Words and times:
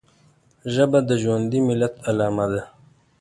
ژبه 0.73 0.99
د 1.09 1.11
ژوندي 1.21 1.59
ملت 1.67 1.93
علامه 2.07 2.45
ده 2.53 2.63